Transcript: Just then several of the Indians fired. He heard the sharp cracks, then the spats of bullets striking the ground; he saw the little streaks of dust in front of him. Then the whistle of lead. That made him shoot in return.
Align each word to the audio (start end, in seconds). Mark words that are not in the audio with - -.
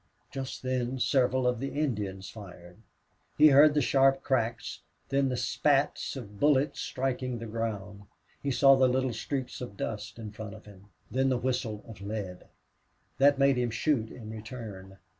Just 0.31 0.63
then 0.63 0.97
several 0.97 1.45
of 1.45 1.59
the 1.59 1.79
Indians 1.79 2.27
fired. 2.27 2.77
He 3.37 3.49
heard 3.49 3.75
the 3.75 3.83
sharp 3.83 4.23
cracks, 4.23 4.81
then 5.09 5.29
the 5.29 5.37
spats 5.37 6.15
of 6.15 6.39
bullets 6.39 6.79
striking 6.81 7.37
the 7.37 7.45
ground; 7.45 8.05
he 8.41 8.49
saw 8.49 8.75
the 8.75 8.87
little 8.89 9.13
streaks 9.13 9.61
of 9.61 9.77
dust 9.77 10.17
in 10.17 10.31
front 10.31 10.55
of 10.55 10.65
him. 10.65 10.87
Then 11.11 11.29
the 11.29 11.37
whistle 11.37 11.83
of 11.87 12.01
lead. 12.01 12.45
That 13.19 13.37
made 13.37 13.57
him 13.57 13.69
shoot 13.69 14.09
in 14.09 14.31
return. 14.31 14.97